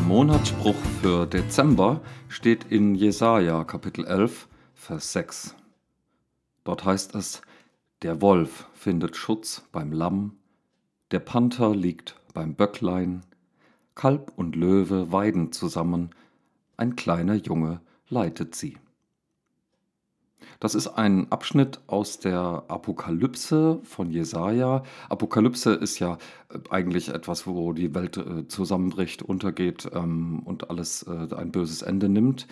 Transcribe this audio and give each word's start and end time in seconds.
Monatsspruch 0.00 0.76
für 1.02 1.26
Dezember 1.26 2.00
steht 2.28 2.64
in 2.70 2.94
Jesaja 2.94 3.64
Kapitel 3.64 4.06
11, 4.06 4.48
Vers 4.74 5.12
6. 5.12 5.54
Dort 6.64 6.84
heißt 6.84 7.14
es: 7.14 7.42
Der 8.02 8.22
Wolf 8.22 8.68
findet 8.72 9.16
Schutz 9.16 9.68
beim 9.72 9.92
Lamm, 9.92 10.36
der 11.10 11.20
Panther 11.20 11.74
liegt 11.74 12.16
beim 12.32 12.54
Böcklein, 12.54 13.22
Kalb 13.94 14.32
und 14.36 14.56
Löwe 14.56 15.12
weiden 15.12 15.52
zusammen, 15.52 16.10
ein 16.76 16.96
kleiner 16.96 17.34
Junge 17.34 17.80
leitet 18.08 18.54
sie. 18.54 18.78
Das 20.60 20.74
ist 20.74 20.88
ein 20.88 21.30
Abschnitt 21.30 21.80
aus 21.86 22.18
der 22.18 22.64
Apokalypse 22.68 23.80
von 23.84 24.10
Jesaja. 24.10 24.82
Apokalypse 25.08 25.72
ist 25.74 25.98
ja 25.98 26.18
äh, 26.48 26.58
eigentlich 26.70 27.08
etwas, 27.08 27.46
wo 27.46 27.72
die 27.72 27.94
Welt 27.94 28.16
äh, 28.16 28.46
zusammenbricht, 28.48 29.22
untergeht 29.22 29.90
ähm, 29.94 30.42
und 30.44 30.70
alles 30.70 31.04
äh, 31.04 31.34
ein 31.34 31.52
böses 31.52 31.82
Ende 31.82 32.08
nimmt. 32.08 32.46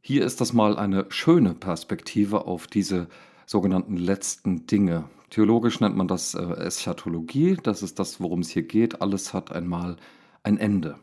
Hier 0.00 0.24
ist 0.24 0.40
das 0.40 0.52
mal 0.52 0.78
eine 0.78 1.06
schöne 1.08 1.54
Perspektive 1.54 2.46
auf 2.46 2.66
diese 2.66 3.08
sogenannten 3.46 3.96
letzten 3.96 4.66
Dinge. 4.66 5.04
Theologisch 5.30 5.80
nennt 5.80 5.96
man 5.96 6.08
das 6.08 6.34
Eschatologie. 6.34 7.58
Das 7.62 7.82
ist 7.82 7.98
das, 7.98 8.20
worum 8.20 8.40
es 8.40 8.48
hier 8.50 8.62
geht. 8.62 9.02
Alles 9.02 9.34
hat 9.34 9.52
einmal 9.52 9.96
ein 10.42 10.56
Ende. 10.56 10.98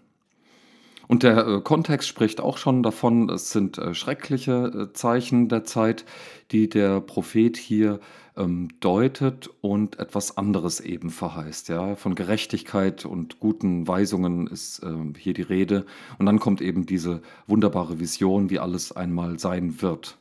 Und 1.08 1.23
der 1.23 1.48
äh, 1.48 1.61
Kontext 1.61 2.08
spricht 2.08 2.42
auch 2.42 2.58
schon 2.58 2.84
davon, 2.84 3.30
es 3.30 3.52
sind 3.52 3.78
äh, 3.78 3.94
schreckliche 3.94 4.89
äh, 4.89 4.94
Zeichen 4.94 5.50
der 5.50 5.64
Zeit, 5.64 6.06
die 6.52 6.70
der 6.70 7.02
Prophet 7.02 7.58
hier 7.58 8.00
ähm, 8.38 8.70
deutet 8.80 9.50
und 9.61 10.00
etwas 10.00 10.38
anderes 10.38 10.80
eben 10.80 11.09
verheißt. 11.09 11.70
Ja? 11.70 11.95
Von 11.95 12.16
Gerechtigkeit 12.16 13.06
und 13.06 13.39
guten 13.39 13.88
Weisungen 13.88 14.48
ist 14.48 14.81
ähm, 14.83 15.14
hier 15.17 15.33
die 15.33 15.42
Rede. 15.42 15.86
Und 16.17 16.26
dann 16.26 16.39
kommt 16.39 16.61
eben 16.61 16.86
diese 16.86 17.22
wunderbare 17.48 18.00
Vision, 18.00 18.50
wie 18.50 18.59
alles 18.59 18.92
einmal 18.92 19.39
sein 19.39 19.81
wird. 19.81 20.17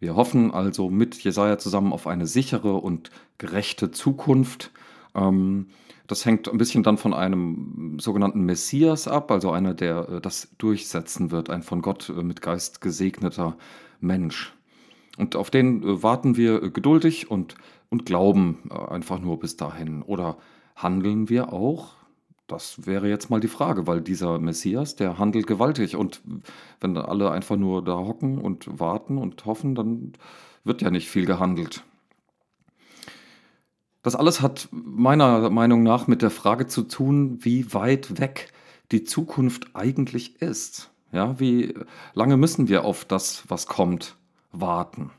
Wir 0.00 0.16
hoffen 0.16 0.50
also 0.50 0.90
mit 0.90 1.22
Jesaja 1.22 1.58
zusammen 1.58 1.92
auf 1.92 2.06
eine 2.06 2.26
sichere 2.26 2.74
und 2.74 3.10
gerechte 3.38 3.92
Zukunft. 3.92 4.72
Ähm, 5.14 5.68
das 6.12 6.26
hängt 6.26 6.46
ein 6.46 6.58
bisschen 6.58 6.82
dann 6.82 6.98
von 6.98 7.14
einem 7.14 7.96
sogenannten 7.98 8.42
Messias 8.42 9.08
ab, 9.08 9.30
also 9.30 9.50
einer, 9.50 9.72
der 9.72 10.10
äh, 10.10 10.20
das 10.20 10.50
durchsetzen 10.58 11.30
wird, 11.30 11.48
ein 11.48 11.62
von 11.62 11.80
Gott 11.80 12.10
äh, 12.10 12.22
mit 12.22 12.42
Geist 12.42 12.82
gesegneter 12.82 13.56
Mensch. 13.98 14.54
Und 15.16 15.36
auf 15.36 15.48
den 15.48 15.82
äh, 15.82 16.02
warten 16.02 16.36
wir 16.36 16.70
geduldig 16.70 17.30
und, 17.30 17.54
und 17.88 18.04
glauben 18.04 18.70
einfach 18.70 19.20
nur 19.20 19.40
bis 19.40 19.56
dahin. 19.56 20.02
Oder 20.02 20.36
handeln 20.76 21.30
wir 21.30 21.50
auch? 21.50 21.94
Das 22.46 22.86
wäre 22.86 23.08
jetzt 23.08 23.30
mal 23.30 23.40
die 23.40 23.48
Frage, 23.48 23.86
weil 23.86 24.02
dieser 24.02 24.38
Messias, 24.38 24.94
der 24.96 25.18
handelt 25.18 25.46
gewaltig. 25.46 25.96
Und 25.96 26.20
wenn 26.80 26.94
alle 26.98 27.30
einfach 27.30 27.56
nur 27.56 27.82
da 27.82 27.96
hocken 27.96 28.36
und 28.36 28.78
warten 28.78 29.16
und 29.16 29.46
hoffen, 29.46 29.74
dann 29.74 30.12
wird 30.62 30.82
ja 30.82 30.90
nicht 30.90 31.08
viel 31.08 31.24
gehandelt. 31.24 31.84
Das 34.02 34.16
alles 34.16 34.40
hat 34.40 34.68
meiner 34.72 35.48
Meinung 35.50 35.82
nach 35.82 36.06
mit 36.06 36.22
der 36.22 36.30
Frage 36.30 36.66
zu 36.66 36.82
tun, 36.82 37.38
wie 37.44 37.72
weit 37.72 38.18
weg 38.18 38.52
die 38.90 39.04
Zukunft 39.04 39.74
eigentlich 39.74 40.42
ist. 40.42 40.90
Ja, 41.12 41.38
wie 41.38 41.74
lange 42.14 42.36
müssen 42.36 42.68
wir 42.68 42.84
auf 42.84 43.04
das, 43.04 43.44
was 43.48 43.66
kommt, 43.66 44.16
warten? 44.50 45.10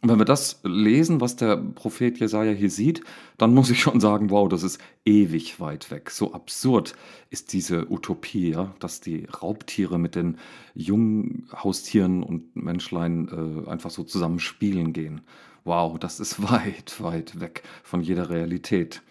Und 0.00 0.10
wenn 0.10 0.18
wir 0.18 0.24
das 0.24 0.60
lesen, 0.62 1.20
was 1.20 1.34
der 1.34 1.56
Prophet 1.56 2.20
Jesaja 2.20 2.52
hier 2.52 2.70
sieht, 2.70 3.02
dann 3.36 3.52
muss 3.52 3.68
ich 3.68 3.80
schon 3.80 3.98
sagen, 3.98 4.30
wow, 4.30 4.48
das 4.48 4.62
ist 4.62 4.80
ewig 5.04 5.58
weit 5.58 5.90
weg. 5.90 6.10
So 6.10 6.32
absurd 6.34 6.94
ist 7.30 7.52
diese 7.52 7.90
Utopie, 7.90 8.50
ja, 8.50 8.72
dass 8.78 9.00
die 9.00 9.24
Raubtiere 9.24 9.98
mit 9.98 10.14
den 10.14 10.38
jungen 10.74 11.48
Haustieren 11.52 12.22
und 12.22 12.54
Menschlein 12.54 13.64
äh, 13.66 13.68
einfach 13.68 13.90
so 13.90 14.04
zusammen 14.04 14.38
spielen 14.38 14.92
gehen. 14.92 15.22
Wow, 15.64 15.98
das 15.98 16.20
ist 16.20 16.42
weit, 16.48 17.02
weit 17.02 17.40
weg 17.40 17.64
von 17.82 18.00
jeder 18.00 18.30
Realität. 18.30 19.02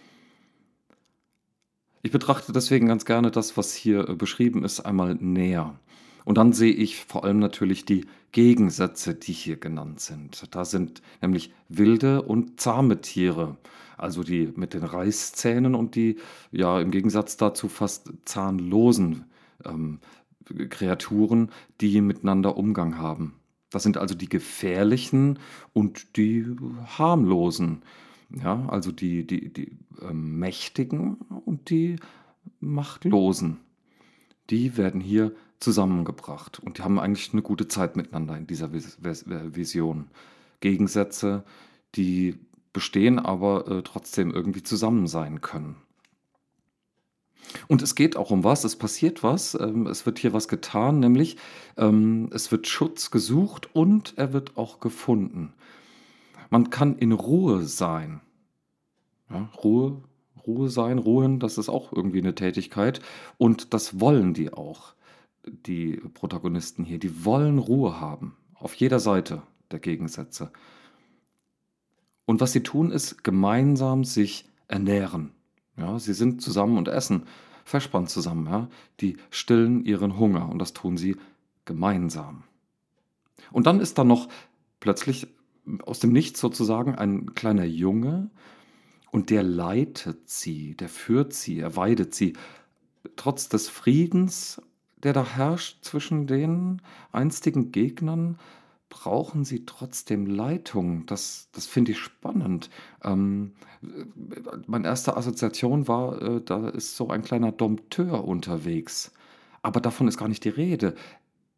Ich 2.02 2.12
betrachte 2.12 2.54
deswegen 2.54 2.88
ganz 2.88 3.04
gerne 3.04 3.32
das, 3.32 3.58
was 3.58 3.74
hier 3.74 4.08
äh, 4.08 4.16
beschrieben 4.16 4.64
ist, 4.64 4.80
einmal 4.80 5.16
näher. 5.16 5.78
Und 6.28 6.38
dann 6.38 6.52
sehe 6.52 6.74
ich 6.74 6.98
vor 6.98 7.24
allem 7.24 7.40
natürlich 7.40 7.86
die 7.86 8.06
Gegensätze, 8.34 9.16
die 9.16 9.32
hier 9.32 9.56
genannt 9.56 10.02
sind. 10.02 10.54
Da 10.54 10.66
sind 10.66 11.02
nämlich 11.22 11.54
wilde 11.70 12.22
und 12.22 12.60
zahme 12.60 13.00
Tiere, 13.00 13.56
also 13.98 14.24
die 14.24 14.52
mit 14.54 14.74
den 14.74 14.84
Reißzähnen 14.84 15.74
und 15.74 15.96
die 15.96 16.18
ja 16.52 16.82
im 16.82 16.92
Gegensatz 16.92 17.38
dazu 17.38 17.70
fast 17.70 18.12
zahnlosen 18.26 19.24
ähm, 19.64 20.02
Kreaturen, 20.68 21.50
die 21.80 22.02
miteinander 22.02 22.58
Umgang 22.58 22.98
haben. 22.98 23.36
Das 23.70 23.84
sind 23.84 23.96
also 23.96 24.14
die 24.14 24.28
gefährlichen 24.28 25.40
und 25.72 26.18
die 26.18 26.46
harmlosen. 26.98 27.84
Ja, 28.32 28.68
also 28.68 28.92
die, 28.92 29.26
die, 29.26 29.54
die 29.54 29.78
äh, 30.02 30.12
Mächtigen 30.12 31.16
und 31.46 31.70
die 31.70 31.96
Machtlosen. 32.60 33.62
Die 34.50 34.76
werden 34.76 35.00
hier 35.00 35.34
zusammengebracht 35.60 36.60
und 36.60 36.78
die 36.78 36.84
haben 36.84 37.00
eigentlich 37.00 37.34
eine 37.34 37.42
gute 37.42 37.68
Zeit 37.68 37.96
miteinander 37.96 38.38
in 38.38 38.48
dieser 38.48 38.72
Vision. 38.72 40.08
Gegensätze, 40.60 41.44
die 41.96 42.40
bestehen, 42.74 43.20
aber 43.20 43.68
äh, 43.68 43.82
trotzdem 43.84 44.32
irgendwie 44.32 44.64
zusammen 44.64 45.08
sein 45.08 45.42
können. 45.42 45.78
Und 47.68 47.82
es 47.82 47.96
geht 47.96 48.18
auch 48.18 48.32
um 48.32 48.44
was, 48.44 48.64
es 48.64 48.76
passiert 48.76 49.24
was, 49.24 49.56
ähm, 49.56 49.88
es 49.88 50.06
wird 50.06 50.20
hier 50.20 50.34
was 50.34 50.48
getan, 50.48 51.00
nämlich 51.00 51.38
ähm, 51.78 52.30
es 52.34 52.52
wird 52.52 52.68
Schutz 52.68 53.10
gesucht 53.10 53.74
und 53.74 54.14
er 54.18 54.34
wird 54.34 54.58
auch 54.58 54.80
gefunden. 54.80 55.54
Man 56.50 56.70
kann 56.70 56.98
in 56.98 57.12
Ruhe 57.12 57.64
sein. 57.64 58.22
Ja, 59.30 59.50
Ruhe, 59.64 60.04
Ruhe 60.46 60.70
sein, 60.70 60.98
ruhen, 60.98 61.40
das 61.40 61.58
ist 61.58 61.70
auch 61.70 61.92
irgendwie 61.92 62.20
eine 62.20 62.36
Tätigkeit 62.36 63.02
und 63.38 63.74
das 63.74 64.00
wollen 64.00 64.34
die 64.34 64.54
auch 64.54 64.94
die 65.52 65.98
Protagonisten 66.14 66.84
hier, 66.84 67.00
die 67.00 67.26
wollen 67.26 67.60
Ruhe 67.60 68.00
haben, 68.00 68.36
auf 68.56 68.74
jeder 68.74 69.00
Seite 69.00 69.44
der 69.72 69.80
Gegensätze. 69.80 70.52
Und 72.26 72.42
was 72.42 72.52
sie 72.52 72.64
tun, 72.64 72.92
ist 72.92 73.24
gemeinsam 73.24 74.04
sich 74.04 74.50
ernähren. 74.68 75.32
Ja, 75.78 76.00
sie 76.00 76.14
sind 76.14 76.42
zusammen 76.42 76.78
und 76.78 76.88
essen, 76.88 77.24
verspannt 77.64 78.10
zusammen. 78.10 78.48
Ja. 78.48 78.70
Die 79.00 79.18
stillen 79.30 79.86
ihren 79.86 80.18
Hunger 80.18 80.50
und 80.50 80.60
das 80.60 80.74
tun 80.74 80.98
sie 80.98 81.16
gemeinsam. 81.66 82.44
Und 83.52 83.68
dann 83.68 83.80
ist 83.80 83.98
da 83.98 84.04
noch 84.04 84.28
plötzlich 84.80 85.28
aus 85.86 86.00
dem 86.00 86.12
Nichts 86.12 86.40
sozusagen 86.40 86.96
ein 86.96 87.34
kleiner 87.34 87.66
Junge 87.66 88.30
und 89.12 89.30
der 89.30 89.44
leitet 89.44 90.30
sie, 90.30 90.76
der 90.76 90.90
führt 90.90 91.34
sie, 91.34 91.60
er 91.60 91.76
weidet 91.76 92.16
sie. 92.16 92.34
Trotz 93.16 93.50
des 93.50 93.70
Friedens 93.70 94.62
der 95.08 95.14
da 95.14 95.26
herrscht 95.26 95.86
zwischen 95.86 96.28
den 96.28 96.82
einstigen 97.14 97.72
Gegnern, 97.72 98.38
brauchen 98.90 99.46
sie 99.46 99.66
trotzdem 99.66 100.26
Leitung. 100.26 101.06
Das, 101.06 101.48
das 101.54 101.66
finde 101.66 101.94
ich 101.94 101.98
spannend. 101.98 102.70
Ähm, 103.06 103.54
meine 104.66 104.86
erste 104.86 105.16
Assoziation 105.16 105.88
war, 105.88 106.22
äh, 106.22 106.42
da 106.42 106.68
ist 106.68 106.98
so 106.98 107.08
ein 107.08 107.22
kleiner 107.22 107.54
Dompteur 107.54 108.26
unterwegs. 108.26 109.14
Aber 109.62 109.80
davon 109.80 110.10
ist 110.10 110.18
gar 110.18 110.28
nicht 110.28 110.44
die 110.44 110.50
Rede. 110.50 110.94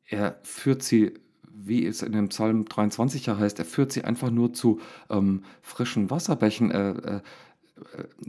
Er 0.06 0.38
führt 0.44 0.84
sie, 0.84 1.16
wie 1.52 1.88
es 1.88 2.04
in 2.04 2.12
dem 2.12 2.30
Psalm 2.30 2.66
23 2.66 3.26
ja 3.26 3.40
heißt, 3.40 3.58
er 3.58 3.66
führt 3.66 3.92
sie 3.92 4.04
einfach 4.04 4.30
nur 4.30 4.54
zu 4.54 4.80
ähm, 5.10 5.42
frischen 5.64 6.12
Wasserbächen. 6.12 6.70
Er, 6.70 7.04
er, 7.04 7.16
äh, 7.16 7.22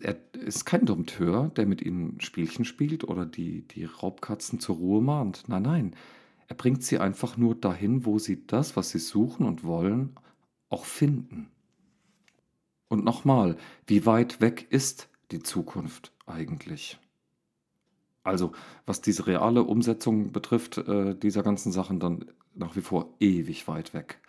er 0.01 0.17
ist 0.35 0.65
kein 0.65 0.87
Dompteur, 0.87 1.51
der 1.57 1.67
mit 1.67 1.83
ihnen 1.83 2.21
Spielchen 2.21 2.65
spielt 2.65 3.05
oder 3.05 3.27
die, 3.27 3.63
die 3.69 3.85
Raubkatzen 3.85 4.61
zur 4.61 4.77
Ruhe 4.77 5.03
mahnt. 5.03 5.45
Nein, 5.49 5.63
nein. 5.63 5.97
Er 6.49 6.57
bringt 6.57 6.83
sie 6.83 6.99
einfach 6.99 7.37
nur 7.37 7.55
dahin, 7.55 8.05
wo 8.05 8.19
sie 8.19 8.47
das, 8.47 8.77
was 8.77 8.91
sie 8.91 8.99
suchen 8.99 9.47
und 9.47 9.65
wollen, 9.65 10.17
auch 10.69 10.85
finden. 10.85 11.51
Und 12.89 13.05
nochmal, 13.05 13.57
wie 13.87 14.05
weit 14.05 14.41
weg 14.41 14.67
ist 14.71 15.09
die 15.31 15.41
Zukunft 15.41 16.13
eigentlich? 16.27 16.99
Also, 18.25 18.53
was 18.85 19.01
diese 19.01 19.27
reale 19.27 19.63
Umsetzung 19.63 20.33
betrifft, 20.33 20.79
äh, 20.79 21.15
dieser 21.15 21.43
ganzen 21.43 21.73
Sachen, 21.73 22.01
dann 22.01 22.27
nach 22.55 22.77
wie 22.77 22.83
vor 22.83 23.15
ewig 23.21 23.69
weit 23.69 23.95
weg. 23.95 24.21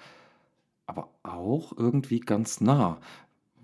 Aber 0.86 1.10
auch 1.24 1.76
irgendwie 1.76 2.20
ganz 2.20 2.62
nah, 2.62 3.00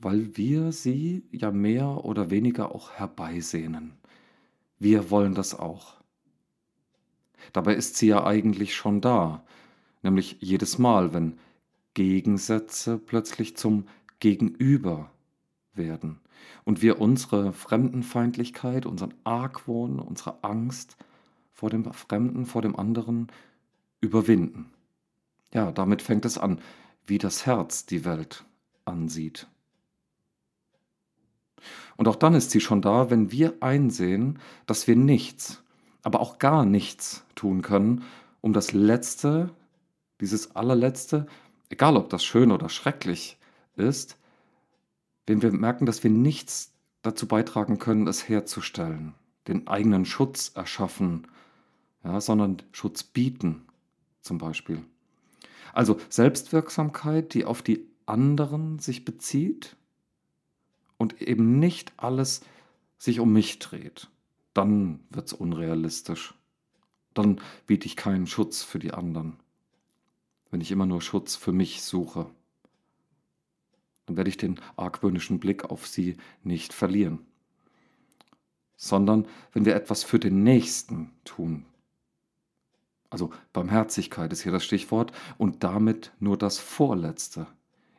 weil 0.08 0.38
wir 0.38 0.72
sie 0.72 1.26
ja 1.32 1.52
mehr 1.52 2.06
oder 2.06 2.30
weniger 2.30 2.74
auch 2.74 2.94
herbeisehnen. 2.94 3.98
Wir 4.80 5.12
wollen 5.12 5.34
das 5.34 5.54
auch. 5.54 5.98
Dabei 7.52 7.74
ist 7.76 7.98
sie 7.98 8.08
ja 8.08 8.26
eigentlich 8.26 8.74
schon 8.74 9.02
da, 9.02 9.44
nämlich 10.04 10.38
jedes 10.40 10.78
Mal, 10.78 11.14
wenn 11.14 11.38
Gegensätze 11.94 12.98
plötzlich 12.98 13.58
zum 13.58 13.90
Gegenüber 14.20 15.12
werden 15.74 16.22
und 16.64 16.82
wir 16.82 17.02
unsere 17.02 17.52
Fremdenfeindlichkeit, 17.52 18.86
unseren 18.86 19.14
Argwohn, 19.26 20.00
unsere 20.00 20.42
Angst 20.42 20.96
vor 21.52 21.70
dem 21.70 21.84
Fremden, 21.92 22.46
vor 22.46 22.62
dem 22.62 22.78
anderen 22.78 23.28
überwinden. 24.00 24.72
Ja, 25.54 25.74
damit 25.74 26.02
fängt 26.02 26.24
es 26.24 26.38
an, 26.38 26.62
wie 27.06 27.18
das 27.18 27.46
Herz 27.46 27.86
die 27.86 28.06
Welt 28.06 28.46
ansieht. 28.86 29.50
Und 31.96 32.08
auch 32.08 32.16
dann 32.16 32.34
ist 32.34 32.52
sie 32.52 32.62
schon 32.62 32.82
da, 32.82 33.10
wenn 33.10 33.32
wir 33.32 33.56
einsehen, 33.62 34.40
dass 34.66 34.88
wir 34.88 34.96
nichts, 34.96 35.64
aber 36.04 36.20
auch 36.20 36.40
gar 36.40 36.66
nichts 36.66 37.26
tun 37.36 37.62
können, 37.62 38.04
um 38.42 38.54
das 38.54 38.72
Letzte, 38.72 39.50
dieses 40.22 40.56
allerletzte, 40.56 41.28
egal 41.70 41.98
ob 41.98 42.10
das 42.10 42.24
schön 42.24 42.52
oder 42.52 42.70
schrecklich 42.70 43.38
ist, 43.76 44.18
wenn 45.26 45.42
wir 45.42 45.52
merken, 45.52 45.86
dass 45.86 46.04
wir 46.04 46.12
nichts 46.12 46.74
dazu 47.02 47.28
beitragen 47.28 47.80
können, 47.80 48.08
es 48.08 48.28
herzustellen, 48.28 49.14
den 49.48 49.68
eigenen 49.68 50.06
Schutz 50.06 50.52
erschaffen, 50.56 51.28
ja, 52.04 52.22
sondern 52.22 52.58
Schutz 52.72 53.04
bieten 53.04 53.66
zum 54.22 54.38
Beispiel. 54.38 54.84
Also 55.74 55.98
Selbstwirksamkeit, 56.10 57.34
die 57.34 57.46
auf 57.46 57.62
die 57.62 57.86
anderen 58.06 58.80
sich 58.80 59.04
bezieht 59.04 59.76
und 60.98 61.22
eben 61.22 61.60
nicht 61.60 61.94
alles 61.98 62.42
sich 62.98 63.20
um 63.20 63.32
mich 63.32 63.60
dreht. 63.60 64.10
Dann 64.54 65.00
wird 65.10 65.28
es 65.28 65.34
unrealistisch. 65.34 66.34
Dann 67.14 67.42
biete 67.66 67.86
ich 67.86 67.96
keinen 67.96 68.28
Schutz 68.28 68.64
für 68.64 68.80
die 68.80 68.94
anderen. 68.94 69.38
Wenn 70.50 70.62
ich 70.62 70.72
immer 70.72 70.86
nur 70.86 71.02
Schutz 71.02 71.36
für 71.36 71.52
mich 71.52 71.84
suche, 71.84 72.28
dann 74.06 74.18
werde 74.18 74.30
ich 74.30 74.38
den 74.38 74.60
argwöhnischen 74.78 75.40
Blick 75.40 75.66
auf 75.66 75.88
sie 75.88 76.18
nicht 76.44 76.74
verlieren. 76.74 77.20
Sondern 78.78 79.28
wenn 79.54 79.66
wir 79.66 79.76
etwas 79.76 80.04
für 80.04 80.20
den 80.20 80.44
Nächsten 80.44 81.12
tun, 81.26 81.66
also 83.10 83.32
Barmherzigkeit 83.54 84.32
ist 84.34 84.44
hier 84.44 84.52
das 84.52 84.66
Stichwort 84.66 85.12
und 85.38 85.64
damit 85.64 86.12
nur 86.20 86.38
das 86.38 86.58
Vorletzte 86.58 87.48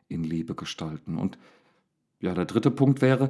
in 0.07 0.23
Liebe 0.23 0.55
gestalten. 0.55 1.17
Und 1.17 1.37
ja, 2.19 2.33
der 2.33 2.45
dritte 2.45 2.71
Punkt 2.71 3.01
wäre, 3.01 3.29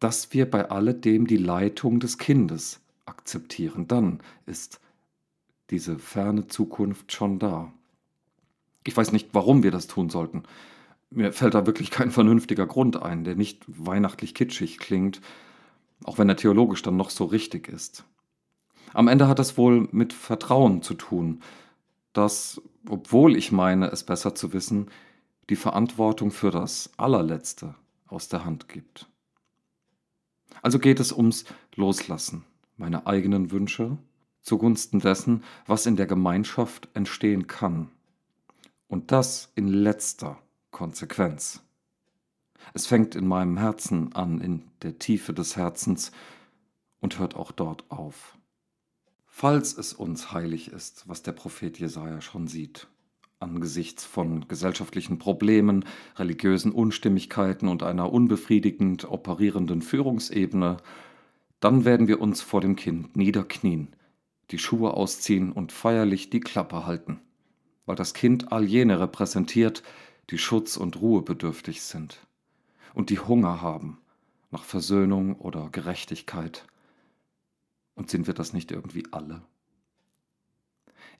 dass 0.00 0.32
wir 0.32 0.50
bei 0.50 0.70
alledem 0.70 1.26
die 1.26 1.36
Leitung 1.36 2.00
des 2.00 2.18
Kindes 2.18 2.80
akzeptieren. 3.06 3.86
Dann 3.88 4.20
ist 4.46 4.80
diese 5.70 5.98
ferne 5.98 6.48
Zukunft 6.48 7.12
schon 7.12 7.38
da. 7.38 7.72
Ich 8.84 8.96
weiß 8.96 9.12
nicht, 9.12 9.28
warum 9.32 9.62
wir 9.62 9.70
das 9.70 9.86
tun 9.86 10.10
sollten. 10.10 10.42
Mir 11.10 11.32
fällt 11.32 11.54
da 11.54 11.66
wirklich 11.66 11.90
kein 11.90 12.10
vernünftiger 12.10 12.66
Grund 12.66 13.00
ein, 13.00 13.22
der 13.24 13.36
nicht 13.36 13.64
weihnachtlich 13.68 14.34
kitschig 14.34 14.78
klingt, 14.78 15.20
auch 16.04 16.18
wenn 16.18 16.28
er 16.28 16.36
theologisch 16.36 16.82
dann 16.82 16.96
noch 16.96 17.10
so 17.10 17.24
richtig 17.24 17.68
ist. 17.68 18.04
Am 18.94 19.08
Ende 19.08 19.28
hat 19.28 19.38
es 19.38 19.56
wohl 19.56 19.88
mit 19.92 20.12
Vertrauen 20.12 20.82
zu 20.82 20.94
tun, 20.94 21.42
dass, 22.12 22.60
obwohl 22.88 23.36
ich 23.36 23.52
meine, 23.52 23.90
es 23.90 24.04
besser 24.04 24.34
zu 24.34 24.52
wissen, 24.52 24.90
die 25.48 25.56
Verantwortung 25.56 26.30
für 26.30 26.50
das 26.50 26.90
Allerletzte 26.96 27.74
aus 28.12 28.28
der 28.28 28.44
Hand 28.44 28.68
gibt. 28.68 29.08
Also 30.62 30.78
geht 30.78 31.00
es 31.00 31.12
ums 31.12 31.44
Loslassen, 31.74 32.44
meine 32.76 33.06
eigenen 33.06 33.50
Wünsche 33.50 33.98
zugunsten 34.42 35.00
dessen, 35.00 35.44
was 35.66 35.86
in 35.86 35.96
der 35.96 36.06
Gemeinschaft 36.06 36.88
entstehen 36.94 37.46
kann. 37.46 37.90
Und 38.88 39.12
das 39.12 39.52
in 39.54 39.68
letzter 39.68 40.38
Konsequenz. 40.70 41.62
Es 42.74 42.86
fängt 42.86 43.14
in 43.14 43.26
meinem 43.26 43.56
Herzen 43.56 44.14
an, 44.14 44.40
in 44.40 44.64
der 44.82 44.98
Tiefe 44.98 45.32
des 45.32 45.56
Herzens 45.56 46.12
und 47.00 47.18
hört 47.18 47.34
auch 47.34 47.52
dort 47.52 47.90
auf 47.90 48.36
falls 49.32 49.76
es 49.76 49.94
uns 49.94 50.30
heilig 50.30 50.70
ist, 50.70 51.08
was 51.08 51.22
der 51.22 51.32
Prophet 51.32 51.78
Jesaja 51.78 52.20
schon 52.20 52.46
sieht, 52.46 52.86
angesichts 53.42 54.04
von 54.04 54.48
gesellschaftlichen 54.48 55.18
Problemen, 55.18 55.84
religiösen 56.16 56.72
Unstimmigkeiten 56.72 57.68
und 57.68 57.82
einer 57.82 58.12
unbefriedigend 58.12 59.04
operierenden 59.10 59.82
Führungsebene, 59.82 60.78
dann 61.60 61.84
werden 61.84 62.08
wir 62.08 62.20
uns 62.20 62.40
vor 62.40 62.60
dem 62.60 62.76
Kind 62.76 63.16
niederknien, 63.16 63.88
die 64.50 64.58
Schuhe 64.58 64.94
ausziehen 64.94 65.52
und 65.52 65.72
feierlich 65.72 66.30
die 66.30 66.40
Klappe 66.40 66.86
halten, 66.86 67.20
weil 67.84 67.96
das 67.96 68.14
Kind 68.14 68.52
all 68.52 68.64
jene 68.64 69.00
repräsentiert, 69.00 69.82
die 70.30 70.38
Schutz 70.38 70.76
und 70.76 71.00
Ruhe 71.00 71.22
bedürftig 71.22 71.82
sind 71.82 72.26
und 72.94 73.10
die 73.10 73.18
Hunger 73.18 73.60
haben 73.60 73.98
nach 74.50 74.64
Versöhnung 74.64 75.36
oder 75.36 75.68
Gerechtigkeit 75.70 76.66
und 77.94 78.10
sind 78.10 78.26
wir 78.26 78.34
das 78.34 78.52
nicht 78.52 78.70
irgendwie 78.70 79.04
alle? 79.10 79.42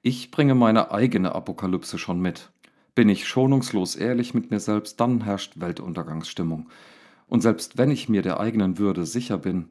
Ich 0.04 0.32
bringe 0.32 0.56
meine 0.56 0.90
eigene 0.90 1.32
Apokalypse 1.32 1.96
schon 1.96 2.20
mit. 2.20 2.50
Bin 2.96 3.08
ich 3.08 3.28
schonungslos 3.28 3.94
ehrlich 3.94 4.34
mit 4.34 4.50
mir 4.50 4.58
selbst, 4.58 4.98
dann 4.98 5.22
herrscht 5.22 5.60
Weltuntergangsstimmung. 5.60 6.68
Und 7.28 7.40
selbst 7.40 7.78
wenn 7.78 7.92
ich 7.92 8.08
mir 8.08 8.20
der 8.22 8.40
eigenen 8.40 8.78
Würde 8.78 9.06
sicher 9.06 9.38
bin, 9.38 9.70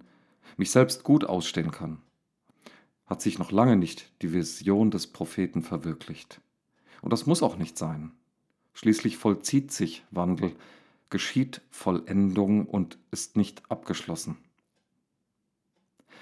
mich 0.55 0.71
selbst 0.71 1.03
gut 1.03 1.25
ausstehen 1.25 1.71
kann, 1.71 1.97
hat 3.05 3.21
sich 3.21 3.39
noch 3.39 3.51
lange 3.51 3.75
nicht 3.75 4.09
die 4.21 4.31
Vision 4.31 4.89
des 4.89 5.07
Propheten 5.07 5.63
verwirklicht. 5.63 6.39
Und 7.01 7.11
das 7.11 7.25
muss 7.25 7.43
auch 7.43 7.57
nicht 7.57 7.77
sein. 7.77 8.11
Schließlich 8.73 9.17
vollzieht 9.17 9.73
sich 9.73 10.05
Wandel, 10.11 10.55
geschieht 11.09 11.59
Vollendung 11.71 12.65
und 12.67 12.97
ist 13.11 13.35
nicht 13.35 13.69
abgeschlossen. 13.69 14.37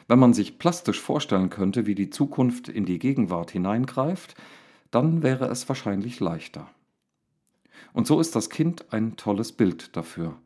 Wenn 0.07 0.19
man 0.19 0.33
sich 0.33 0.57
plastisch 0.57 0.99
vorstellen 0.99 1.49
könnte, 1.49 1.85
wie 1.85 1.95
die 1.95 2.09
Zukunft 2.09 2.69
in 2.69 2.85
die 2.85 2.99
Gegenwart 2.99 3.51
hineingreift, 3.51 4.35
dann 4.91 5.23
wäre 5.23 5.45
es 5.45 5.67
wahrscheinlich 5.69 6.19
leichter. 6.19 6.69
Und 7.93 8.07
so 8.07 8.19
ist 8.19 8.35
das 8.35 8.49
Kind 8.49 8.91
ein 8.91 9.15
tolles 9.15 9.51
Bild 9.51 9.95
dafür, 9.95 10.37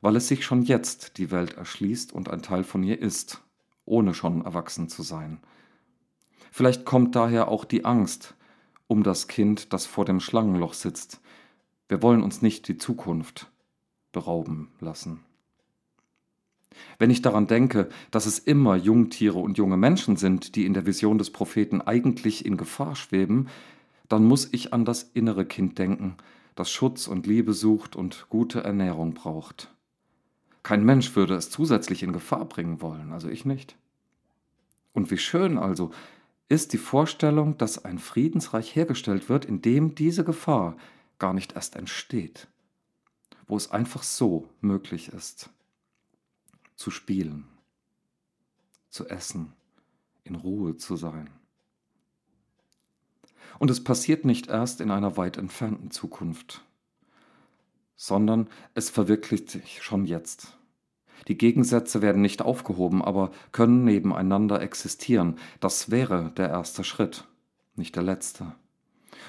weil 0.00 0.16
es 0.16 0.28
sich 0.28 0.44
schon 0.44 0.62
jetzt 0.62 1.18
die 1.18 1.30
Welt 1.30 1.54
erschließt 1.54 2.12
und 2.12 2.30
ein 2.30 2.42
Teil 2.42 2.64
von 2.64 2.82
ihr 2.82 3.00
ist, 3.00 3.42
ohne 3.84 4.14
schon 4.14 4.44
erwachsen 4.44 4.88
zu 4.88 5.02
sein. 5.02 5.38
Vielleicht 6.50 6.84
kommt 6.84 7.16
daher 7.16 7.48
auch 7.48 7.64
die 7.64 7.84
Angst 7.84 8.34
um 8.86 9.02
das 9.02 9.28
Kind, 9.28 9.72
das 9.72 9.86
vor 9.86 10.04
dem 10.04 10.20
Schlangenloch 10.20 10.74
sitzt. 10.74 11.20
Wir 11.88 12.02
wollen 12.02 12.22
uns 12.22 12.42
nicht 12.42 12.68
die 12.68 12.78
Zukunft 12.78 13.50
berauben 14.12 14.70
lassen. 14.80 15.24
Wenn 16.98 17.10
ich 17.10 17.22
daran 17.22 17.46
denke, 17.46 17.88
dass 18.10 18.26
es 18.26 18.38
immer 18.38 18.76
Jungtiere 18.76 19.38
und 19.38 19.58
junge 19.58 19.76
Menschen 19.76 20.16
sind, 20.16 20.56
die 20.56 20.66
in 20.66 20.74
der 20.74 20.86
Vision 20.86 21.18
des 21.18 21.30
Propheten 21.30 21.80
eigentlich 21.80 22.44
in 22.44 22.56
Gefahr 22.56 22.96
schweben, 22.96 23.48
dann 24.08 24.24
muss 24.24 24.48
ich 24.52 24.72
an 24.72 24.84
das 24.84 25.02
innere 25.14 25.44
Kind 25.44 25.78
denken, 25.78 26.16
das 26.54 26.70
Schutz 26.70 27.08
und 27.08 27.26
Liebe 27.26 27.52
sucht 27.52 27.96
und 27.96 28.26
gute 28.28 28.62
Ernährung 28.62 29.14
braucht. 29.14 29.72
Kein 30.62 30.84
Mensch 30.84 31.14
würde 31.16 31.34
es 31.34 31.50
zusätzlich 31.50 32.02
in 32.02 32.12
Gefahr 32.12 32.44
bringen 32.44 32.80
wollen, 32.80 33.12
also 33.12 33.28
ich 33.28 33.44
nicht. 33.44 33.76
Und 34.92 35.10
wie 35.10 35.18
schön 35.18 35.58
also 35.58 35.90
ist 36.48 36.72
die 36.72 36.78
Vorstellung, 36.78 37.58
dass 37.58 37.84
ein 37.84 37.98
Friedensreich 37.98 38.74
hergestellt 38.76 39.28
wird, 39.28 39.44
in 39.44 39.62
dem 39.62 39.94
diese 39.94 40.24
Gefahr 40.24 40.76
gar 41.18 41.32
nicht 41.32 41.54
erst 41.54 41.76
entsteht, 41.76 42.48
wo 43.46 43.56
es 43.56 43.70
einfach 43.70 44.02
so 44.02 44.48
möglich 44.60 45.08
ist 45.08 45.50
zu 46.84 46.90
spielen, 46.90 47.44
zu 48.90 49.08
essen, 49.08 49.54
in 50.22 50.34
Ruhe 50.34 50.76
zu 50.76 50.96
sein. 50.96 51.30
Und 53.58 53.70
es 53.70 53.82
passiert 53.82 54.26
nicht 54.26 54.48
erst 54.48 54.82
in 54.82 54.90
einer 54.90 55.16
weit 55.16 55.38
entfernten 55.38 55.90
Zukunft, 55.90 56.62
sondern 57.96 58.50
es 58.74 58.90
verwirklicht 58.90 59.48
sich 59.48 59.82
schon 59.82 60.04
jetzt. 60.04 60.58
Die 61.26 61.38
Gegensätze 61.38 62.02
werden 62.02 62.20
nicht 62.20 62.42
aufgehoben, 62.42 63.00
aber 63.02 63.30
können 63.50 63.84
nebeneinander 63.84 64.60
existieren. 64.60 65.38
Das 65.60 65.90
wäre 65.90 66.32
der 66.36 66.50
erste 66.50 66.84
Schritt, 66.84 67.26
nicht 67.76 67.96
der 67.96 68.02
letzte. 68.02 68.52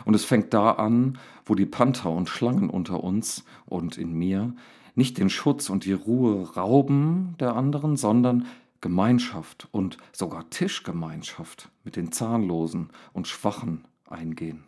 Und 0.04 0.14
es 0.14 0.26
fängt 0.26 0.54
da 0.54 0.72
an, 0.72 1.20
wo 1.46 1.56
die 1.56 1.66
Panther 1.66 2.12
und 2.12 2.28
Schlangen 2.28 2.70
unter 2.70 3.02
uns 3.02 3.46
und 3.66 3.98
in 3.98 4.12
mir 4.12 4.54
nicht 4.96 5.18
den 5.18 5.30
Schutz 5.30 5.70
und 5.70 5.86
die 5.86 5.94
Ruhe 5.94 6.56
rauben 6.56 7.36
der 7.40 7.56
anderen, 7.56 7.98
sondern 7.98 8.48
Gemeinschaft 8.82 9.68
und 9.72 9.98
sogar 10.12 10.50
Tischgemeinschaft 10.50 11.70
mit 11.84 11.96
den 11.96 12.12
Zahnlosen 12.12 12.90
und 13.14 13.28
Schwachen 13.28 13.86
eingehen. 14.08 14.64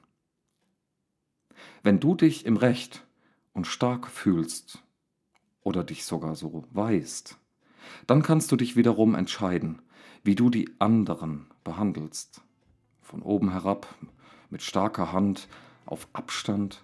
Wenn 1.81 1.99
du 1.99 2.15
dich 2.15 2.45
im 2.45 2.57
Recht 2.57 3.05
und 3.53 3.67
stark 3.67 4.07
fühlst 4.07 4.83
oder 5.61 5.83
dich 5.83 6.05
sogar 6.05 6.35
so 6.35 6.65
weißt, 6.71 7.37
dann 8.05 8.21
kannst 8.21 8.51
du 8.51 8.55
dich 8.57 8.75
wiederum 8.75 9.15
entscheiden, 9.15 9.81
wie 10.23 10.35
du 10.35 10.49
die 10.49 10.69
anderen 10.79 11.47
behandelst. 11.63 12.41
Von 13.01 13.21
oben 13.21 13.51
herab, 13.51 13.87
mit 14.49 14.61
starker 14.61 15.13
Hand, 15.13 15.47
auf 15.85 16.09
Abstand. 16.11 16.83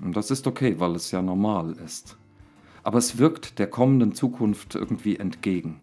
Und 0.00 0.16
das 0.16 0.32
ist 0.32 0.46
okay, 0.48 0.80
weil 0.80 0.96
es 0.96 1.12
ja 1.12 1.22
normal 1.22 1.74
ist 1.74 2.18
aber 2.86 2.98
es 2.98 3.18
wirkt 3.18 3.58
der 3.58 3.66
kommenden 3.66 4.14
Zukunft 4.14 4.76
irgendwie 4.76 5.16
entgegen, 5.16 5.80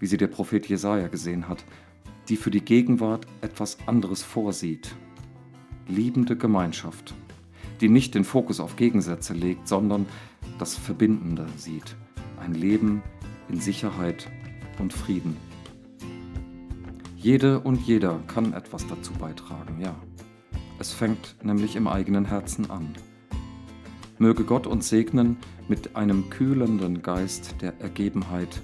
wie 0.00 0.06
sie 0.06 0.16
der 0.16 0.26
Prophet 0.26 0.66
Jesaja 0.66 1.08
gesehen 1.08 1.48
hat. 1.50 1.64
die 2.30 2.36
für 2.36 2.50
die 2.50 2.64
Gegenwart 2.64 3.26
etwas 3.42 3.76
anderes 3.84 4.22
vorsieht. 4.22 4.96
Liebende 5.86 6.38
Gemeinschaft, 6.38 7.14
die 7.82 7.90
nicht 7.90 8.14
den 8.14 8.24
Fokus 8.24 8.60
auf 8.60 8.76
Gegensätze 8.76 9.34
legt, 9.34 9.68
sondern 9.68 10.06
das 10.58 10.74
Verbindende 10.74 11.46
sieht. 11.58 11.94
Ein 12.40 12.54
Leben 12.54 13.02
in 13.50 13.60
Sicherheit 13.60 14.30
und 14.78 14.94
Frieden. 14.94 15.36
Jede 17.18 17.60
und 17.60 17.82
jeder 17.82 18.18
kann 18.26 18.54
etwas 18.54 18.86
dazu 18.86 19.12
beitragen, 19.12 19.78
ja. 19.78 19.94
Es 20.78 20.94
fängt 20.94 21.36
nämlich 21.42 21.76
im 21.76 21.86
eigenen 21.86 22.24
Herzen 22.24 22.70
an. 22.70 22.94
Möge 24.24 24.44
Gott 24.44 24.66
uns 24.66 24.88
segnen 24.88 25.36
mit 25.68 25.96
einem 25.96 26.30
kühlenden 26.30 27.02
Geist 27.02 27.56
der 27.60 27.78
Ergebenheit, 27.78 28.62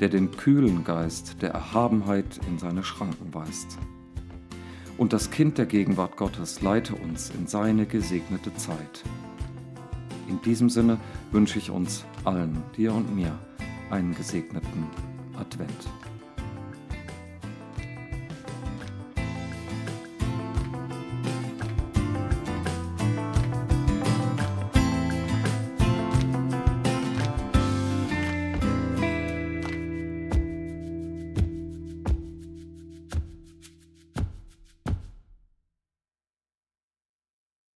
der 0.00 0.08
den 0.08 0.30
kühlen 0.30 0.84
Geist 0.84 1.42
der 1.42 1.50
Erhabenheit 1.50 2.40
in 2.48 2.58
seine 2.58 2.82
Schranken 2.82 3.34
weist. 3.34 3.76
Und 4.96 5.12
das 5.12 5.30
Kind 5.30 5.58
der 5.58 5.66
Gegenwart 5.66 6.16
Gottes 6.16 6.62
leite 6.62 6.94
uns 6.94 7.28
in 7.28 7.46
seine 7.46 7.84
gesegnete 7.84 8.54
Zeit. 8.54 9.04
In 10.28 10.40
diesem 10.40 10.70
Sinne 10.70 10.96
wünsche 11.30 11.58
ich 11.58 11.68
uns 11.68 12.06
allen, 12.24 12.62
dir 12.74 12.94
und 12.94 13.14
mir, 13.14 13.38
einen 13.90 14.14
gesegneten 14.14 14.86
Advent. 15.38 15.90